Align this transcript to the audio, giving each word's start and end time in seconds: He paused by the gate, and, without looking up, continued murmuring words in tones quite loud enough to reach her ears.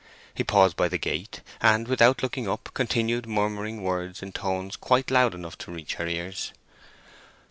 He 0.33 0.43
paused 0.43 0.75
by 0.75 0.87
the 0.89 0.97
gate, 0.97 1.41
and, 1.61 1.87
without 1.87 2.23
looking 2.23 2.49
up, 2.49 2.69
continued 2.73 3.27
murmuring 3.27 3.83
words 3.83 4.23
in 4.23 4.31
tones 4.31 4.75
quite 4.75 5.11
loud 5.11 5.35
enough 5.35 5.59
to 5.59 5.71
reach 5.71 5.93
her 5.93 6.07
ears. 6.07 6.53